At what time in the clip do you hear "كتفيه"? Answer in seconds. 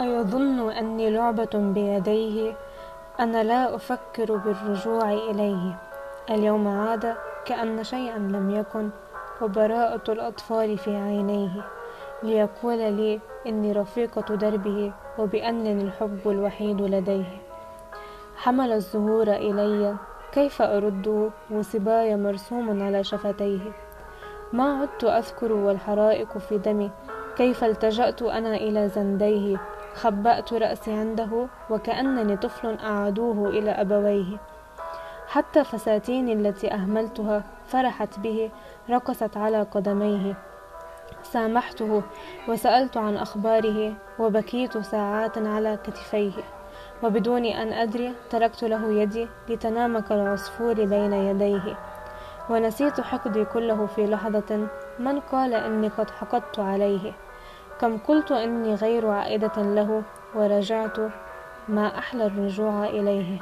45.84-46.32